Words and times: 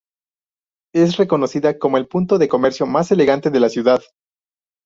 Es 0.95 1.17
reconocida 1.17 1.77
como 1.77 1.97
el 1.97 2.07
punto 2.07 2.39
de 2.39 2.47
comercio 2.47 2.87
más 2.87 3.11
elegante 3.11 3.51
de 3.51 3.59
la 3.59 3.69
ciudad. 3.69 4.01